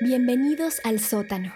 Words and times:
Bienvenidos 0.00 0.80
al 0.82 0.98
sótano, 0.98 1.54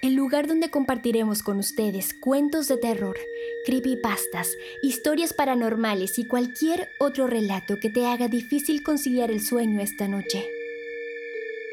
el 0.00 0.14
lugar 0.14 0.46
donde 0.46 0.70
compartiremos 0.70 1.42
con 1.42 1.58
ustedes 1.58 2.14
cuentos 2.14 2.68
de 2.68 2.76
terror, 2.76 3.16
creepypastas, 3.64 4.56
historias 4.82 5.32
paranormales 5.32 6.20
y 6.20 6.28
cualquier 6.28 6.88
otro 7.00 7.26
relato 7.26 7.80
que 7.80 7.90
te 7.90 8.06
haga 8.06 8.28
difícil 8.28 8.84
conciliar 8.84 9.32
el 9.32 9.40
sueño 9.40 9.80
esta 9.80 10.06
noche. 10.06 10.48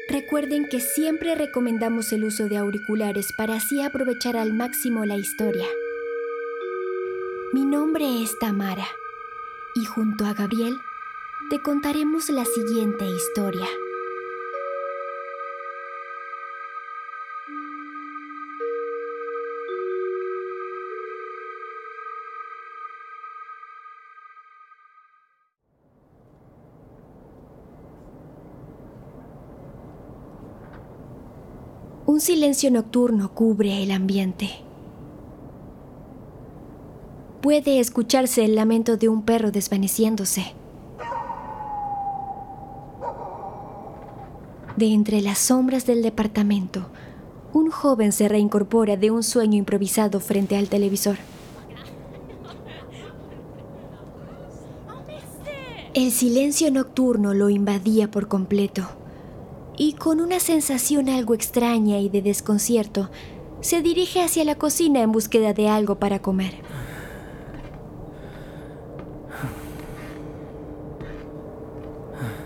Recuerden 0.08 0.66
que 0.68 0.80
siempre 0.80 1.36
recomendamos 1.36 2.12
el 2.12 2.24
uso 2.24 2.48
de 2.48 2.56
auriculares 2.56 3.28
para 3.38 3.54
así 3.54 3.80
aprovechar 3.80 4.36
al 4.36 4.52
máximo 4.52 5.04
la 5.04 5.14
historia. 5.14 5.66
Mi 7.52 7.64
nombre 7.64 8.20
es 8.20 8.36
Tamara 8.40 8.88
y 9.76 9.84
junto 9.84 10.26
a 10.26 10.34
Gabriel 10.34 10.74
te 11.50 11.62
contaremos 11.62 12.30
la 12.30 12.44
siguiente 12.44 13.04
historia. 13.06 13.68
Un 32.14 32.20
silencio 32.20 32.70
nocturno 32.70 33.34
cubre 33.34 33.82
el 33.82 33.90
ambiente. 33.90 34.48
Puede 37.42 37.80
escucharse 37.80 38.44
el 38.44 38.54
lamento 38.54 38.96
de 38.96 39.08
un 39.08 39.22
perro 39.22 39.50
desvaneciéndose. 39.50 40.54
De 44.76 44.92
entre 44.92 45.22
las 45.22 45.38
sombras 45.38 45.86
del 45.86 46.02
departamento, 46.02 46.86
un 47.52 47.72
joven 47.72 48.12
se 48.12 48.28
reincorpora 48.28 48.96
de 48.96 49.10
un 49.10 49.24
sueño 49.24 49.58
improvisado 49.58 50.20
frente 50.20 50.56
al 50.56 50.68
televisor. 50.68 51.16
El 55.94 56.12
silencio 56.12 56.70
nocturno 56.70 57.34
lo 57.34 57.50
invadía 57.50 58.08
por 58.08 58.28
completo 58.28 58.86
y 59.76 59.94
con 59.94 60.20
una 60.20 60.40
sensación 60.40 61.08
algo 61.08 61.34
extraña 61.34 61.98
y 61.98 62.08
de 62.08 62.22
desconcierto, 62.22 63.10
se 63.60 63.82
dirige 63.82 64.22
hacia 64.22 64.44
la 64.44 64.56
cocina 64.56 65.00
en 65.00 65.12
búsqueda 65.12 65.52
de 65.52 65.68
algo 65.68 65.96
para 65.96 66.20
comer. 66.20 66.54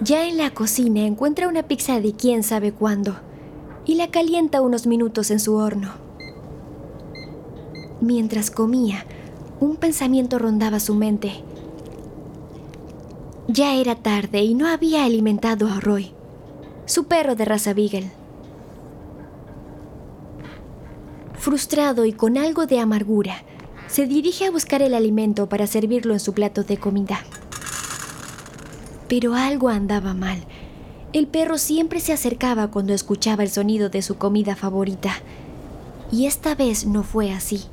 Ya 0.00 0.26
en 0.26 0.38
la 0.38 0.50
cocina 0.50 1.00
encuentra 1.00 1.48
una 1.48 1.64
pizza 1.64 2.00
de 2.00 2.12
quién 2.12 2.42
sabe 2.42 2.72
cuándo 2.72 3.16
y 3.84 3.96
la 3.96 4.10
calienta 4.10 4.60
unos 4.60 4.86
minutos 4.86 5.30
en 5.30 5.40
su 5.40 5.56
horno. 5.56 5.92
Mientras 8.00 8.50
comía, 8.50 9.04
un 9.60 9.76
pensamiento 9.76 10.38
rondaba 10.38 10.78
su 10.78 10.94
mente. 10.94 11.42
Ya 13.48 13.74
era 13.74 13.96
tarde 13.96 14.42
y 14.42 14.54
no 14.54 14.68
había 14.68 15.04
alimentado 15.04 15.66
a 15.66 15.80
Roy 15.80 16.12
su 16.88 17.04
perro 17.04 17.34
de 17.34 17.44
raza 17.44 17.74
Beagle. 17.74 18.10
Frustrado 21.34 22.06
y 22.06 22.12
con 22.12 22.38
algo 22.38 22.66
de 22.66 22.80
amargura, 22.80 23.42
se 23.88 24.06
dirige 24.06 24.46
a 24.46 24.50
buscar 24.50 24.80
el 24.80 24.94
alimento 24.94 25.50
para 25.50 25.66
servirlo 25.66 26.14
en 26.14 26.20
su 26.20 26.32
plato 26.32 26.64
de 26.64 26.78
comida. 26.78 27.20
Pero 29.06 29.34
algo 29.34 29.68
andaba 29.68 30.14
mal. 30.14 30.44
El 31.12 31.26
perro 31.26 31.58
siempre 31.58 32.00
se 32.00 32.14
acercaba 32.14 32.70
cuando 32.70 32.94
escuchaba 32.94 33.42
el 33.42 33.50
sonido 33.50 33.90
de 33.90 34.00
su 34.00 34.16
comida 34.16 34.56
favorita. 34.56 35.12
Y 36.10 36.24
esta 36.24 36.54
vez 36.54 36.86
no 36.86 37.02
fue 37.02 37.32
así. 37.32 37.64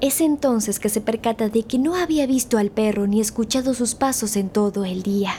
Es 0.00 0.22
entonces 0.22 0.80
que 0.80 0.88
se 0.88 1.02
percata 1.02 1.50
de 1.50 1.64
que 1.64 1.78
no 1.78 1.96
había 1.96 2.26
visto 2.26 2.56
al 2.56 2.70
perro 2.70 3.06
ni 3.06 3.20
escuchado 3.20 3.74
sus 3.74 3.94
pasos 3.94 4.36
en 4.36 4.48
todo 4.48 4.84
el 4.84 5.02
día. 5.02 5.34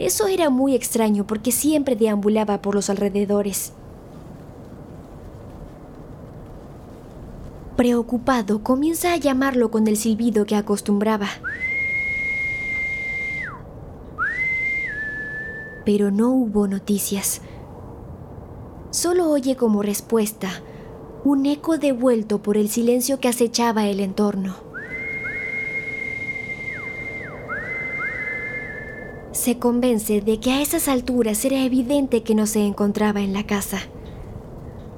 Eso 0.00 0.28
era 0.28 0.48
muy 0.48 0.74
extraño 0.74 1.26
porque 1.26 1.52
siempre 1.52 1.94
deambulaba 1.94 2.62
por 2.62 2.74
los 2.74 2.88
alrededores. 2.88 3.74
Preocupado, 7.76 8.62
comienza 8.62 9.12
a 9.12 9.18
llamarlo 9.18 9.70
con 9.70 9.86
el 9.88 9.98
silbido 9.98 10.46
que 10.46 10.56
acostumbraba. 10.56 11.28
Pero 15.84 16.10
no 16.10 16.30
hubo 16.30 16.66
noticias. 16.66 17.42
Solo 18.88 19.28
oye 19.28 19.54
como 19.54 19.82
respuesta 19.82 20.48
un 21.24 21.44
eco 21.44 21.76
devuelto 21.76 22.38
por 22.42 22.56
el 22.56 22.70
silencio 22.70 23.20
que 23.20 23.28
acechaba 23.28 23.86
el 23.86 24.00
entorno. 24.00 24.69
Se 29.40 29.58
convence 29.58 30.20
de 30.20 30.38
que 30.38 30.52
a 30.52 30.60
esas 30.60 30.86
alturas 30.86 31.42
era 31.46 31.64
evidente 31.64 32.22
que 32.22 32.34
no 32.34 32.46
se 32.46 32.60
encontraba 32.60 33.22
en 33.22 33.32
la 33.32 33.46
casa, 33.46 33.78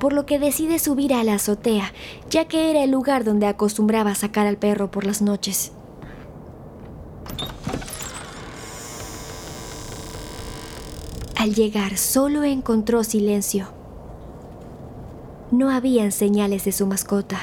por 0.00 0.12
lo 0.12 0.26
que 0.26 0.40
decide 0.40 0.80
subir 0.80 1.14
a 1.14 1.22
la 1.22 1.34
azotea, 1.34 1.92
ya 2.28 2.46
que 2.46 2.70
era 2.70 2.82
el 2.82 2.90
lugar 2.90 3.22
donde 3.22 3.46
acostumbraba 3.46 4.16
sacar 4.16 4.48
al 4.48 4.56
perro 4.56 4.90
por 4.90 5.06
las 5.06 5.22
noches. 5.22 5.70
Al 11.36 11.54
llegar 11.54 11.96
solo 11.96 12.42
encontró 12.42 13.04
silencio. 13.04 13.68
No 15.52 15.70
habían 15.70 16.10
señales 16.10 16.64
de 16.64 16.72
su 16.72 16.86
mascota. 16.88 17.38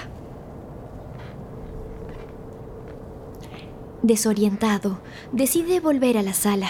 Desorientado, 4.01 4.99
decide 5.31 5.79
volver 5.79 6.17
a 6.17 6.23
la 6.23 6.33
sala. 6.33 6.69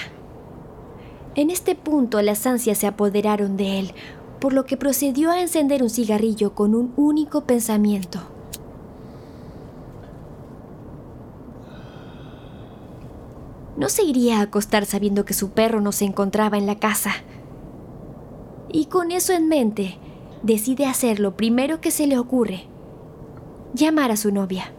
En 1.39 1.51
este 1.51 1.73
punto 1.73 2.22
las 2.22 2.45
ansias 2.45 2.77
se 2.79 2.85
apoderaron 2.85 3.55
de 3.55 3.79
él, 3.79 3.94
por 4.41 4.51
lo 4.51 4.66
que 4.66 4.75
procedió 4.75 5.31
a 5.31 5.39
encender 5.39 5.81
un 5.83 5.89
cigarrillo 5.89 6.53
con 6.53 6.75
un 6.75 6.91
único 6.97 7.45
pensamiento. 7.45 8.19
No 13.78 13.88
se 13.88 14.03
iría 14.03 14.39
a 14.39 14.41
acostar 14.41 14.85
sabiendo 14.85 15.23
que 15.23 15.33
su 15.33 15.51
perro 15.51 15.79
no 15.79 15.94
se 15.94 16.03
encontraba 16.03 16.57
en 16.57 16.66
la 16.66 16.78
casa. 16.78 17.11
Y 18.69 18.88
con 18.88 19.11
eso 19.11 19.31
en 19.31 19.47
mente, 19.47 19.97
decide 20.44 20.88
hacer 20.88 21.22
lo 21.22 21.38
primero 21.38 21.79
que 21.79 21.91
se 21.91 22.05
le 22.05 22.19
ocurre, 22.19 22.66
llamar 23.73 24.11
a 24.11 24.17
su 24.17 24.33
novia. 24.33 24.73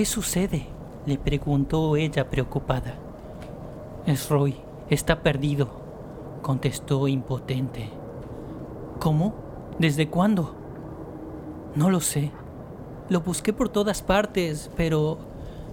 ¿Qué 0.00 0.06
sucede? 0.06 0.66
le 1.04 1.18
preguntó 1.18 1.94
ella 1.94 2.30
preocupada. 2.30 2.94
Es 4.06 4.30
Roy, 4.30 4.56
está 4.88 5.22
perdido, 5.22 5.68
contestó 6.40 7.06
impotente. 7.06 7.90
¿Cómo? 8.98 9.34
¿Desde 9.78 10.08
cuándo? 10.08 10.54
No 11.74 11.90
lo 11.90 12.00
sé. 12.00 12.30
Lo 13.10 13.20
busqué 13.20 13.52
por 13.52 13.68
todas 13.68 14.00
partes, 14.00 14.70
pero 14.74 15.18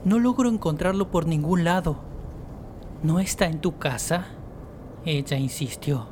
no 0.03 0.19
logro 0.19 0.49
encontrarlo 0.49 1.09
por 1.09 1.25
ningún 1.25 1.63
lado. 1.63 1.95
¿No 3.03 3.21
está 3.21 3.45
en 3.45 3.61
tu 3.61 3.77
casa? 3.77 4.25
Ella 5.05 5.37
insistió. 5.37 6.05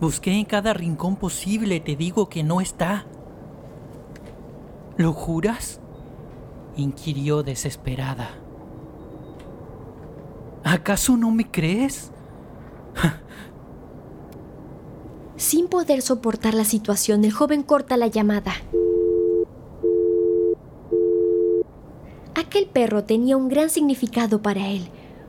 Busqué 0.00 0.30
en 0.30 0.44
cada 0.44 0.74
rincón 0.74 1.16
posible, 1.16 1.80
te 1.80 1.96
digo 1.96 2.28
que 2.28 2.44
no 2.44 2.60
está. 2.60 3.04
¿Lo 4.96 5.12
juras? 5.12 5.79
Inquirió 6.80 7.42
desesperada. 7.42 8.30
¿Acaso 10.64 11.16
no 11.16 11.30
me 11.30 11.50
crees? 11.50 12.10
Sin 15.36 15.68
poder 15.68 16.02
soportar 16.02 16.54
la 16.54 16.64
situación, 16.64 17.24
el 17.24 17.32
joven 17.32 17.62
corta 17.62 17.96
la 17.96 18.08
llamada. 18.08 18.52
Aquel 22.34 22.66
perro 22.66 23.04
tenía 23.04 23.36
un 23.36 23.48
gran 23.48 23.70
significado 23.70 24.42
para 24.42 24.68
él, 24.68 24.88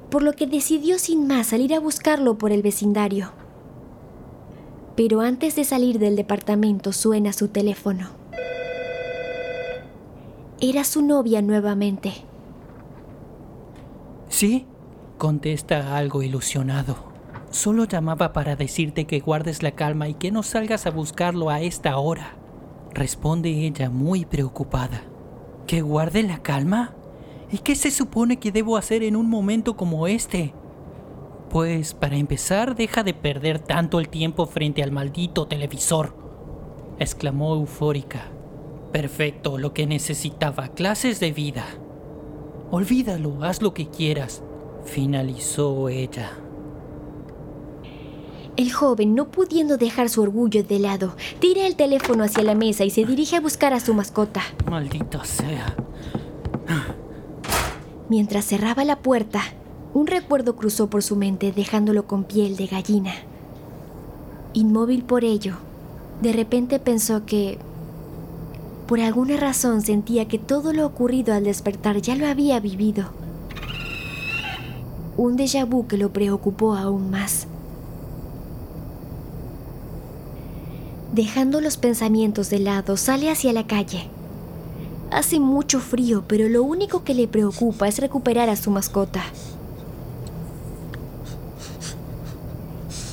por 0.09 0.21
lo 0.24 0.33
que 0.33 0.48
decidió 0.48 1.00
sin 1.00 1.27
más 1.27 1.48
salir 1.48 1.74
a 1.74 1.80
buscarlo 1.80 2.38
por 2.38 2.51
el 2.51 2.62
vecindario. 2.62 3.31
Pero 4.98 5.21
antes 5.21 5.56
de 5.56 5.63
salir 5.63 5.98
del 6.00 6.15
departamento 6.15 6.92
suena 6.92 7.31
su 7.31 7.48
teléfono. 7.48 8.20
Era 10.63 10.83
su 10.83 11.01
novia 11.01 11.41
nuevamente. 11.41 12.13
Sí, 14.29 14.67
contesta 15.17 15.97
algo 15.97 16.21
ilusionado. 16.21 16.97
Solo 17.49 17.85
llamaba 17.85 18.31
para 18.31 18.55
decirte 18.55 19.05
que 19.05 19.21
guardes 19.21 19.63
la 19.63 19.71
calma 19.71 20.07
y 20.07 20.13
que 20.13 20.29
no 20.29 20.43
salgas 20.43 20.85
a 20.85 20.91
buscarlo 20.91 21.49
a 21.49 21.61
esta 21.61 21.97
hora. 21.97 22.35
Responde 22.93 23.49
ella 23.49 23.89
muy 23.89 24.23
preocupada. 24.25 25.01
¿Que 25.65 25.81
guarde 25.81 26.21
la 26.21 26.43
calma? 26.43 26.93
¿Y 27.51 27.57
qué 27.57 27.73
se 27.75 27.89
supone 27.89 28.37
que 28.37 28.51
debo 28.51 28.77
hacer 28.77 29.01
en 29.01 29.15
un 29.15 29.27
momento 29.31 29.75
como 29.75 30.05
este? 30.05 30.53
Pues 31.49 31.95
para 31.95 32.17
empezar, 32.17 32.75
deja 32.75 33.01
de 33.01 33.15
perder 33.15 33.57
tanto 33.57 33.99
el 33.99 34.09
tiempo 34.09 34.45
frente 34.45 34.83
al 34.83 34.91
maldito 34.91 35.47
televisor, 35.47 36.15
exclamó 36.99 37.55
eufórica. 37.55 38.29
Perfecto, 38.91 39.57
lo 39.57 39.73
que 39.73 39.88
necesitaba, 39.88 40.69
clases 40.69 41.19
de 41.19 41.31
vida. 41.31 41.65
Olvídalo, 42.71 43.43
haz 43.43 43.61
lo 43.61 43.73
que 43.73 43.88
quieras, 43.88 44.41
finalizó 44.85 45.89
ella. 45.89 46.31
El 48.57 48.71
joven, 48.73 49.15
no 49.15 49.31
pudiendo 49.31 49.77
dejar 49.77 50.09
su 50.09 50.21
orgullo 50.21 50.63
de 50.63 50.79
lado, 50.79 51.15
tira 51.39 51.65
el 51.65 51.75
teléfono 51.75 52.23
hacia 52.23 52.43
la 52.43 52.53
mesa 52.53 52.83
y 52.83 52.89
se 52.89 53.05
dirige 53.05 53.38
a 53.38 53.41
buscar 53.41 53.73
a 53.73 53.79
su 53.79 53.93
mascota. 53.93 54.41
Maldita 54.69 55.23
sea. 55.23 55.75
Mientras 58.09 58.45
cerraba 58.45 58.83
la 58.83 58.99
puerta, 58.99 59.41
un 59.93 60.05
recuerdo 60.05 60.57
cruzó 60.57 60.89
por 60.89 61.01
su 61.01 61.15
mente 61.15 61.53
dejándolo 61.53 62.07
con 62.07 62.25
piel 62.25 62.57
de 62.57 62.67
gallina. 62.67 63.13
Inmóvil 64.53 65.03
por 65.03 65.23
ello, 65.23 65.55
de 66.21 66.33
repente 66.33 66.77
pensó 66.79 67.25
que, 67.25 67.57
por 68.91 68.99
alguna 68.99 69.38
razón 69.38 69.81
sentía 69.81 70.27
que 70.27 70.38
todo 70.38 70.73
lo 70.73 70.85
ocurrido 70.85 71.33
al 71.33 71.45
despertar 71.45 72.01
ya 72.01 72.17
lo 72.17 72.27
había 72.27 72.59
vivido. 72.59 73.05
Un 75.15 75.38
déjà 75.38 75.65
vu 75.65 75.88
que 75.88 75.95
lo 75.95 76.11
preocupó 76.11 76.75
aún 76.75 77.09
más. 77.09 77.47
Dejando 81.13 81.61
los 81.61 81.77
pensamientos 81.77 82.49
de 82.49 82.59
lado, 82.59 82.97
sale 82.97 83.31
hacia 83.31 83.53
la 83.53 83.65
calle. 83.65 84.09
Hace 85.09 85.39
mucho 85.39 85.79
frío, 85.79 86.25
pero 86.27 86.49
lo 86.49 86.61
único 86.61 87.05
que 87.05 87.13
le 87.13 87.29
preocupa 87.29 87.88
es 87.88 87.97
recuperar 87.99 88.49
a 88.49 88.57
su 88.57 88.71
mascota. 88.71 89.23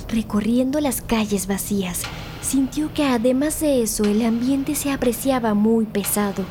Recorriendo 0.08 0.80
las 0.80 1.02
calles 1.02 1.46
vacías, 1.46 2.02
sintió 2.48 2.94
que 2.94 3.04
además 3.04 3.60
de 3.60 3.82
eso 3.82 4.04
el 4.04 4.24
ambiente 4.24 4.74
se 4.74 4.90
apreciaba 4.90 5.52
muy 5.52 5.84
pesado 5.84 6.46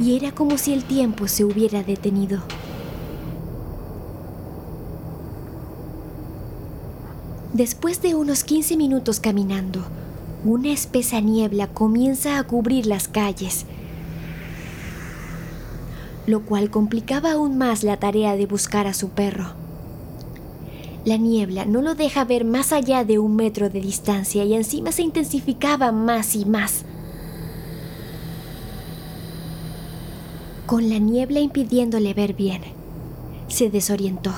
y 0.00 0.14
era 0.14 0.30
como 0.30 0.56
si 0.56 0.72
el 0.72 0.84
tiempo 0.84 1.26
se 1.26 1.44
hubiera 1.44 1.82
detenido. 1.82 2.44
Después 7.52 8.02
de 8.02 8.14
unos 8.14 8.44
15 8.44 8.76
minutos 8.76 9.18
caminando, 9.18 9.84
una 10.44 10.70
espesa 10.70 11.20
niebla 11.20 11.66
comienza 11.66 12.38
a 12.38 12.44
cubrir 12.44 12.86
las 12.86 13.08
calles, 13.08 13.66
lo 16.28 16.42
cual 16.42 16.70
complicaba 16.70 17.32
aún 17.32 17.58
más 17.58 17.82
la 17.82 17.96
tarea 17.96 18.36
de 18.36 18.46
buscar 18.46 18.86
a 18.86 18.94
su 18.94 19.08
perro. 19.08 19.63
La 21.04 21.18
niebla 21.18 21.66
no 21.66 21.82
lo 21.82 21.94
deja 21.94 22.24
ver 22.24 22.46
más 22.46 22.72
allá 22.72 23.04
de 23.04 23.18
un 23.18 23.36
metro 23.36 23.68
de 23.68 23.80
distancia 23.80 24.44
y 24.44 24.54
encima 24.54 24.90
se 24.90 25.02
intensificaba 25.02 25.92
más 25.92 26.34
y 26.34 26.46
más. 26.46 26.84
Con 30.64 30.88
la 30.88 30.98
niebla 30.98 31.40
impidiéndole 31.40 32.14
ver 32.14 32.32
bien, 32.32 32.62
se 33.48 33.68
desorientó 33.68 34.32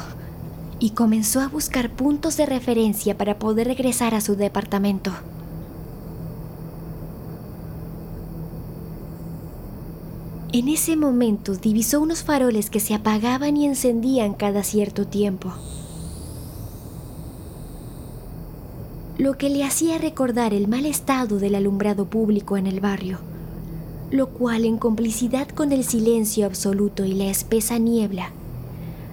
y 0.81 0.91
comenzó 0.91 1.41
a 1.41 1.47
buscar 1.47 1.91
puntos 1.91 2.37
de 2.37 2.47
referencia 2.47 3.17
para 3.17 3.39
poder 3.39 3.69
regresar 3.69 4.17
a 4.17 4.21
su 4.21 4.35
departamento. 4.35 5.13
En 10.53 10.69
ese 10.69 10.97
momento 10.97 11.55
divisó 11.55 12.01
unos 12.01 12.25
faroles 12.25 12.71
que 12.71 12.81
se 12.81 12.95
apagaban 12.95 13.57
y 13.57 13.67
encendían 13.67 14.35
cada 14.35 14.65
cierto 14.65 15.07
tiempo. 15.07 15.53
Lo 19.19 19.39
que 19.39 19.49
le 19.49 19.65
hacía 19.65 19.97
recordar 19.97 20.53
el 20.53 20.69
mal 20.69 20.85
estado 20.85 21.39
del 21.39 21.55
alumbrado 21.55 22.05
público 22.05 22.59
en 22.59 22.67
el 22.67 22.81
barrio, 22.81 23.19
lo 24.11 24.29
cual 24.29 24.67
en 24.67 24.77
complicidad 24.77 25.49
con 25.49 25.73
el 25.73 25.85
silencio 25.85 26.45
absoluto 26.45 27.03
y 27.07 27.15
la 27.15 27.25
espesa 27.25 27.79
niebla, 27.79 28.33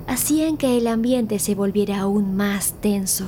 hacían 0.06 0.58
que 0.58 0.78
el 0.78 0.88
ambiente 0.88 1.40
se 1.40 1.56
volviera 1.56 2.02
aún 2.02 2.36
más 2.36 2.74
tenso. 2.82 3.28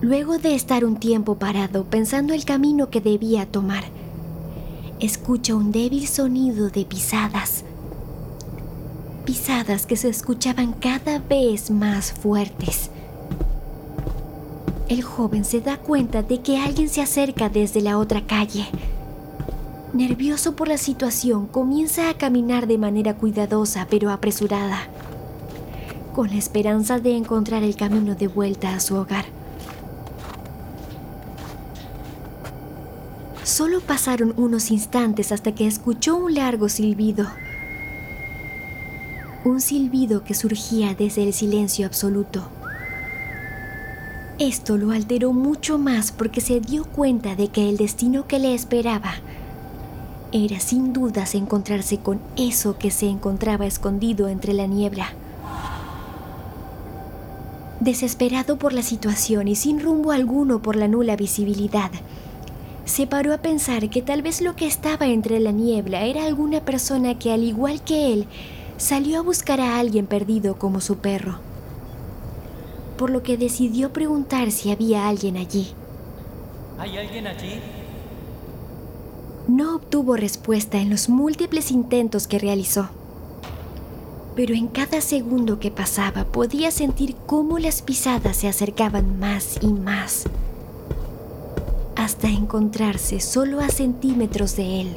Luego 0.00 0.38
de 0.38 0.54
estar 0.54 0.86
un 0.86 0.96
tiempo 0.96 1.34
parado 1.34 1.84
pensando 1.84 2.32
el 2.32 2.46
camino 2.46 2.88
que 2.88 3.02
debía 3.02 3.44
tomar, 3.44 3.84
escucha 4.98 5.54
un 5.54 5.72
débil 5.72 6.08
sonido 6.08 6.70
de 6.70 6.86
pisadas. 6.86 7.64
Pisadas 9.24 9.86
que 9.86 9.96
se 9.96 10.08
escuchaban 10.08 10.72
cada 10.72 11.18
vez 11.18 11.70
más 11.70 12.12
fuertes. 12.12 12.90
El 14.88 15.02
joven 15.02 15.44
se 15.44 15.60
da 15.62 15.78
cuenta 15.78 16.22
de 16.22 16.40
que 16.40 16.58
alguien 16.58 16.90
se 16.90 17.00
acerca 17.00 17.48
desde 17.48 17.80
la 17.80 17.98
otra 17.98 18.26
calle. 18.26 18.66
Nervioso 19.94 20.56
por 20.56 20.68
la 20.68 20.76
situación, 20.76 21.46
comienza 21.46 22.10
a 22.10 22.14
caminar 22.14 22.66
de 22.66 22.76
manera 22.76 23.14
cuidadosa 23.14 23.86
pero 23.88 24.10
apresurada, 24.10 24.88
con 26.12 26.28
la 26.28 26.36
esperanza 26.36 26.98
de 26.98 27.16
encontrar 27.16 27.62
el 27.62 27.76
camino 27.76 28.14
de 28.14 28.28
vuelta 28.28 28.74
a 28.74 28.80
su 28.80 28.96
hogar. 28.96 29.24
Solo 33.42 33.80
pasaron 33.80 34.34
unos 34.36 34.70
instantes 34.70 35.32
hasta 35.32 35.54
que 35.54 35.66
escuchó 35.66 36.16
un 36.16 36.34
largo 36.34 36.68
silbido. 36.68 37.26
Un 39.44 39.60
silbido 39.60 40.24
que 40.24 40.32
surgía 40.32 40.94
desde 40.94 41.22
el 41.22 41.34
silencio 41.34 41.84
absoluto. 41.84 42.48
Esto 44.38 44.78
lo 44.78 44.90
alteró 44.90 45.34
mucho 45.34 45.76
más 45.76 46.12
porque 46.12 46.40
se 46.40 46.60
dio 46.60 46.84
cuenta 46.84 47.36
de 47.36 47.48
que 47.48 47.68
el 47.68 47.76
destino 47.76 48.26
que 48.26 48.38
le 48.38 48.54
esperaba 48.54 49.16
era 50.32 50.58
sin 50.60 50.94
dudas 50.94 51.34
encontrarse 51.34 51.98
con 51.98 52.20
eso 52.36 52.78
que 52.78 52.90
se 52.90 53.06
encontraba 53.06 53.66
escondido 53.66 54.28
entre 54.28 54.54
la 54.54 54.66
niebla. 54.66 55.12
Desesperado 57.80 58.56
por 58.56 58.72
la 58.72 58.82
situación 58.82 59.46
y 59.46 59.56
sin 59.56 59.78
rumbo 59.78 60.10
alguno 60.10 60.62
por 60.62 60.74
la 60.74 60.88
nula 60.88 61.16
visibilidad, 61.16 61.90
se 62.86 63.06
paró 63.06 63.34
a 63.34 63.38
pensar 63.38 63.90
que 63.90 64.00
tal 64.00 64.22
vez 64.22 64.40
lo 64.40 64.56
que 64.56 64.66
estaba 64.66 65.06
entre 65.06 65.38
la 65.38 65.52
niebla 65.52 66.04
era 66.04 66.24
alguna 66.24 66.60
persona 66.60 67.18
que, 67.18 67.30
al 67.30 67.44
igual 67.44 67.82
que 67.82 68.12
él, 68.12 68.26
salió 68.76 69.18
a 69.18 69.22
buscar 69.22 69.60
a 69.60 69.78
alguien 69.78 70.06
perdido 70.06 70.58
como 70.58 70.80
su 70.80 70.98
perro. 70.98 71.38
Por 72.96 73.10
lo 73.10 73.22
que 73.22 73.36
decidió 73.36 73.92
preguntar 73.92 74.50
si 74.50 74.70
había 74.70 75.08
alguien 75.08 75.36
allí. 75.36 75.72
¿Hay 76.78 76.96
alguien 76.96 77.26
allí? 77.26 77.60
No 79.48 79.76
obtuvo 79.76 80.16
respuesta 80.16 80.78
en 80.78 80.90
los 80.90 81.08
múltiples 81.08 81.70
intentos 81.70 82.26
que 82.26 82.38
realizó. 82.38 82.88
Pero 84.36 84.54
en 84.54 84.68
cada 84.68 85.00
segundo 85.00 85.60
que 85.60 85.70
pasaba 85.70 86.24
podía 86.24 86.70
sentir 86.70 87.14
cómo 87.26 87.58
las 87.58 87.82
pisadas 87.82 88.36
se 88.36 88.48
acercaban 88.48 89.18
más 89.18 89.58
y 89.60 89.68
más 89.68 90.24
hasta 92.04 92.28
encontrarse 92.28 93.18
solo 93.18 93.60
a 93.60 93.68
centímetros 93.70 94.56
de 94.56 94.82
él. 94.82 94.96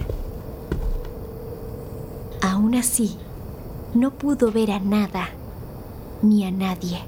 Aún 2.42 2.76
así, 2.76 3.18
no 3.94 4.12
pudo 4.12 4.52
ver 4.52 4.72
a 4.72 4.80
nada 4.80 5.30
ni 6.22 6.46
a 6.46 6.52
nadie. 6.52 7.00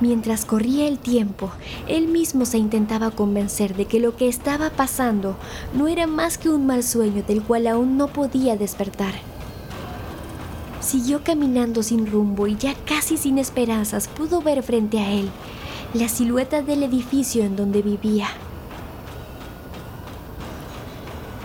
Mientras 0.00 0.44
corría 0.44 0.88
el 0.88 0.98
tiempo, 0.98 1.50
él 1.88 2.08
mismo 2.08 2.44
se 2.44 2.58
intentaba 2.58 3.10
convencer 3.10 3.76
de 3.76 3.86
que 3.86 4.00
lo 4.00 4.16
que 4.16 4.28
estaba 4.28 4.70
pasando 4.70 5.36
no 5.72 5.88
era 5.88 6.06
más 6.06 6.36
que 6.36 6.50
un 6.50 6.66
mal 6.66 6.82
sueño 6.82 7.22
del 7.22 7.42
cual 7.42 7.66
aún 7.66 7.96
no 7.96 8.08
podía 8.08 8.56
despertar. 8.56 9.14
Siguió 10.80 11.22
caminando 11.24 11.82
sin 11.82 12.06
rumbo 12.06 12.46
y 12.46 12.56
ya 12.56 12.74
casi 12.84 13.16
sin 13.16 13.38
esperanzas 13.38 14.08
pudo 14.08 14.42
ver 14.42 14.62
frente 14.62 14.98
a 14.98 15.10
él 15.12 15.30
la 15.94 16.08
silueta 16.08 16.60
del 16.60 16.82
edificio 16.82 17.44
en 17.44 17.54
donde 17.54 17.80
vivía. 17.80 18.26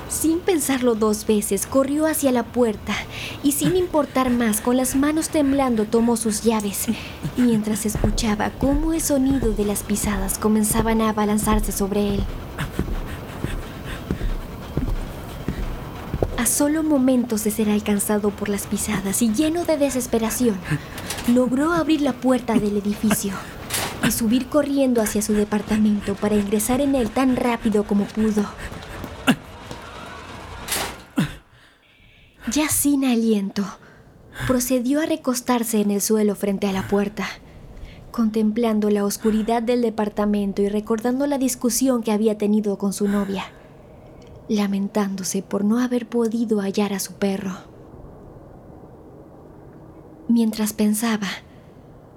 Sin 0.09 0.39
pensarlo 0.39 0.95
dos 0.95 1.27
veces, 1.27 1.67
corrió 1.67 2.07
hacia 2.07 2.31
la 2.31 2.41
puerta 2.41 2.93
y 3.43 3.51
sin 3.51 3.75
importar 3.75 4.31
más, 4.31 4.59
con 4.59 4.75
las 4.75 4.95
manos 4.95 5.29
temblando, 5.29 5.85
tomó 5.85 6.17
sus 6.17 6.41
llaves, 6.41 6.87
mientras 7.37 7.85
escuchaba 7.85 8.49
cómo 8.49 8.93
el 8.93 9.01
sonido 9.01 9.53
de 9.53 9.65
las 9.65 9.83
pisadas 9.83 10.39
comenzaban 10.39 11.01
a 11.01 11.09
abalanzarse 11.09 11.71
sobre 11.71 12.15
él. 12.15 12.23
A 16.37 16.47
solo 16.47 16.81
momentos 16.81 17.43
de 17.43 17.51
ser 17.51 17.69
alcanzado 17.69 18.31
por 18.31 18.49
las 18.49 18.65
pisadas 18.65 19.21
y 19.21 19.31
lleno 19.31 19.63
de 19.63 19.77
desesperación, 19.77 20.57
logró 21.27 21.71
abrir 21.71 22.01
la 22.01 22.13
puerta 22.13 22.55
del 22.55 22.77
edificio 22.77 23.33
y 24.07 24.11
subir 24.11 24.47
corriendo 24.47 25.03
hacia 25.03 25.21
su 25.21 25.33
departamento 25.33 26.15
para 26.15 26.35
ingresar 26.35 26.81
en 26.81 26.95
él 26.95 27.11
tan 27.11 27.35
rápido 27.35 27.83
como 27.83 28.05
pudo. 28.05 28.45
Ya 32.51 32.69
sin 32.69 33.05
aliento, 33.05 33.63
procedió 34.47 35.01
a 35.01 35.05
recostarse 35.05 35.81
en 35.81 35.91
el 35.91 36.01
suelo 36.01 36.35
frente 36.35 36.67
a 36.67 36.71
la 36.71 36.87
puerta, 36.87 37.25
contemplando 38.11 38.89
la 38.89 39.05
oscuridad 39.05 39.61
del 39.61 39.81
departamento 39.81 40.61
y 40.61 40.69
recordando 40.69 41.27
la 41.27 41.37
discusión 41.37 42.01
que 42.01 42.11
había 42.11 42.37
tenido 42.37 42.77
con 42.77 42.93
su 42.93 43.07
novia, 43.07 43.43
lamentándose 44.47 45.43
por 45.43 45.63
no 45.63 45.79
haber 45.79 46.07
podido 46.07 46.61
hallar 46.61 46.93
a 46.93 46.99
su 46.99 47.13
perro. 47.13 47.51
Mientras 50.27 50.73
pensaba, 50.73 51.27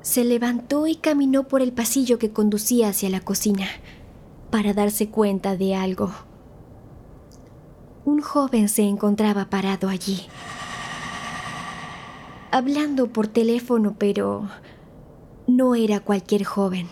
se 0.00 0.24
levantó 0.24 0.86
y 0.86 0.94
caminó 0.94 1.48
por 1.48 1.62
el 1.62 1.72
pasillo 1.72 2.18
que 2.18 2.30
conducía 2.30 2.88
hacia 2.88 3.10
la 3.10 3.20
cocina 3.20 3.66
para 4.50 4.72
darse 4.72 5.08
cuenta 5.08 5.56
de 5.56 5.74
algo. 5.74 6.12
Un 8.04 8.20
joven 8.20 8.68
se 8.68 8.82
encontraba 8.82 9.44
parado 9.48 9.88
allí, 9.88 10.22
hablando 12.50 13.06
por 13.12 13.28
teléfono, 13.28 13.94
pero 13.96 14.48
no 15.46 15.76
era 15.76 16.00
cualquier 16.00 16.42
joven. 16.42 16.88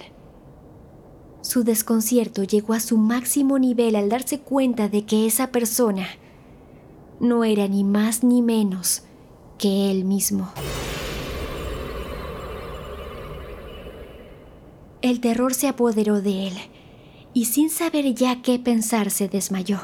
Su 1.41 1.65
desconcierto 1.65 2.45
llegó 2.45 2.75
a 2.75 2.81
su 2.81 2.97
máximo 2.97 3.59
nivel 3.59 3.97
al 3.97 4.09
darse 4.09 4.39
cuenta 4.39 4.89
de 4.89 5.05
que 5.05 5.27
esa 5.27 5.49
persona 5.49 6.07
no 7.19 7.43
era 7.43 7.67
ni 7.67 7.83
más 7.83 8.23
ni 8.23 8.41
menos 8.41 9.03
que 9.59 9.91
él 9.91 10.05
mismo. 10.05 10.53
El 15.03 15.21
terror 15.21 15.55
se 15.55 15.67
apoderó 15.67 16.21
de 16.21 16.49
él 16.49 16.55
y 17.35 17.47
sin 17.47 17.69
saber 17.69 18.15
ya 18.15 18.43
qué 18.43 18.59
pensar 18.59 19.11
se 19.11 19.29
desmayó. 19.29 19.81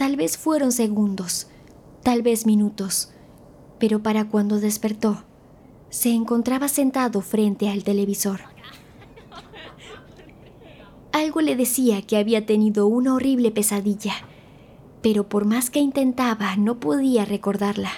Tal 0.00 0.16
vez 0.16 0.38
fueron 0.38 0.72
segundos, 0.72 1.48
tal 2.02 2.22
vez 2.22 2.46
minutos, 2.46 3.10
pero 3.78 4.02
para 4.02 4.30
cuando 4.30 4.58
despertó, 4.58 5.24
se 5.90 6.08
encontraba 6.08 6.68
sentado 6.68 7.20
frente 7.20 7.68
al 7.68 7.84
televisor. 7.84 8.40
Algo 11.12 11.42
le 11.42 11.54
decía 11.54 12.00
que 12.00 12.16
había 12.16 12.46
tenido 12.46 12.86
una 12.86 13.12
horrible 13.12 13.50
pesadilla, 13.50 14.14
pero 15.02 15.28
por 15.28 15.44
más 15.44 15.68
que 15.68 15.80
intentaba 15.80 16.56
no 16.56 16.80
podía 16.80 17.26
recordarla. 17.26 17.90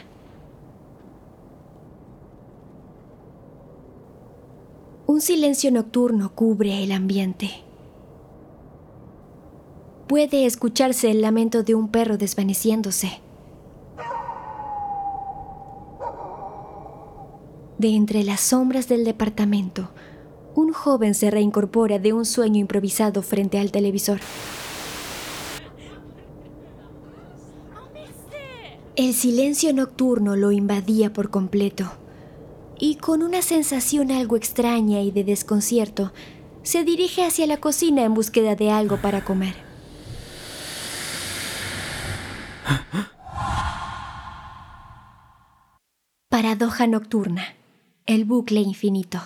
Un 5.06 5.20
silencio 5.20 5.70
nocturno 5.70 6.34
cubre 6.34 6.82
el 6.82 6.90
ambiente. 6.90 7.62
Puede 10.12 10.44
escucharse 10.44 11.10
el 11.10 11.22
lamento 11.22 11.62
de 11.62 11.74
un 11.74 11.88
perro 11.88 12.18
desvaneciéndose. 12.18 13.22
De 17.78 17.88
entre 17.88 18.22
las 18.22 18.40
sombras 18.40 18.88
del 18.88 19.06
departamento, 19.06 19.88
un 20.54 20.74
joven 20.74 21.14
se 21.14 21.30
reincorpora 21.30 21.98
de 21.98 22.12
un 22.12 22.26
sueño 22.26 22.60
improvisado 22.60 23.22
frente 23.22 23.58
al 23.58 23.72
televisor. 23.72 24.20
El 28.96 29.14
silencio 29.14 29.72
nocturno 29.72 30.36
lo 30.36 30.52
invadía 30.52 31.14
por 31.14 31.30
completo 31.30 31.90
y 32.78 32.96
con 32.96 33.22
una 33.22 33.40
sensación 33.40 34.10
algo 34.10 34.36
extraña 34.36 35.00
y 35.00 35.10
de 35.10 35.24
desconcierto, 35.24 36.12
se 36.62 36.84
dirige 36.84 37.24
hacia 37.24 37.46
la 37.46 37.56
cocina 37.56 38.04
en 38.04 38.12
búsqueda 38.12 38.56
de 38.56 38.70
algo 38.70 38.98
para 38.98 39.24
comer. 39.24 39.71
Paradoja 46.28 46.86
nocturna, 46.86 47.54
el 48.06 48.24
bucle 48.24 48.60
infinito. 48.60 49.20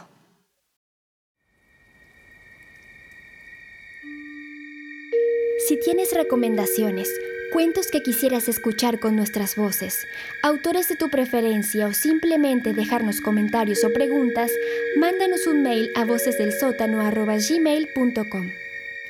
Si 5.69 5.79
tienes 5.81 6.15
recomendaciones, 6.15 7.09
cuentos 7.53 7.91
que 7.91 8.03
quisieras 8.03 8.49
escuchar 8.49 9.01
con 9.01 9.17
nuestras 9.17 9.57
voces, 9.57 10.07
autores 10.43 10.89
de 10.89 10.97
tu 10.97 11.09
preferencia 11.09 11.87
o 11.87 11.93
simplemente 11.93 12.75
dejarnos 12.75 13.21
comentarios 13.21 13.83
o 13.83 13.93
preguntas, 13.93 14.53
mándanos 14.99 15.47
un 15.47 15.63
mail 15.63 15.91
a 15.97 16.05
vocesdelsótano.gmail.com. 16.05 18.51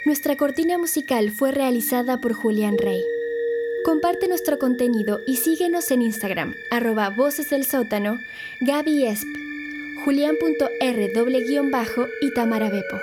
Nuestra 0.05 0.37
cortina 0.37 0.79
musical 0.79 1.31
fue 1.31 1.53
realizada 1.53 2.21
por 2.21 2.33
Julián 2.33 2.79
Rey. 2.79 3.03
Comparte 3.87 4.27
nuestro 4.27 4.59
contenido 4.59 5.21
y 5.29 5.37
síguenos 5.37 5.93
en 5.93 6.03
Instagram, 6.03 6.57
arroba 6.73 7.09
Voces 7.09 7.51
del 7.51 7.65
Sótano, 7.65 8.19
Gaby 8.61 9.07
Esp, 9.07 9.29
Julián.r 10.05 11.13
bajo 11.71 12.09
y 12.21 12.35
Tamara 12.35 12.69
Bepo. 12.69 13.01